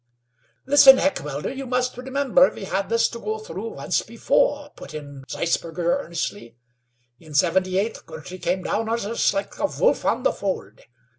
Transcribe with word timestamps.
"Listen, 0.65 0.97
Heckewelder, 0.97 1.53
you 1.55 1.67
must 1.67 1.95
remember 1.95 2.49
we 2.51 2.63
had 2.63 2.89
this 2.89 3.07
to 3.09 3.19
go 3.19 3.37
through 3.37 3.67
once 3.75 4.01
before," 4.01 4.71
put 4.75 4.95
in 4.95 5.23
Zeisberger 5.29 5.99
earnestly. 6.03 6.57
"In 7.19 7.35
'78 7.35 8.07
Girty 8.07 8.39
came 8.39 8.63
down 8.63 8.89
on 8.89 9.05
us 9.07 9.31
like 9.31 9.59
a 9.59 9.67
wolf 9.67 10.03
on 10.03 10.23
the 10.23 10.33
fold. 10.33 10.81